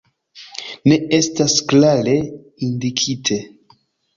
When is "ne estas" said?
0.91-1.57